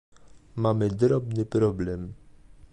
Mamy 0.55 0.89
drobny 0.89 1.45
problem 1.45 2.13